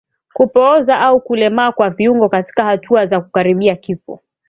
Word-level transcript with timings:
Kupooza 0.33 0.99
au 1.01 1.21
kulemaa 1.21 1.71
kwa 1.71 1.89
viungo 1.89 2.29
katika 2.29 2.63
hatua 2.63 3.05
za 3.05 3.21
kukaribia 3.21 3.75
kifo 3.75 4.19